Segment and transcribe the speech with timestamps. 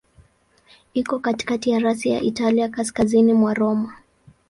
[0.93, 3.93] Iko katikati ya rasi ya Italia, kaskazini kwa Roma.